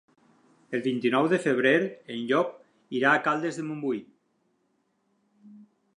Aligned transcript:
El 0.77 0.81
vint-i-nou 0.87 1.27
de 1.33 1.39
febrer 1.43 1.73
en 2.15 2.23
Llop 2.31 2.57
irà 3.01 3.11
a 3.13 3.21
Caldes 3.29 3.61
de 3.61 3.69
Montbui. 3.69 4.03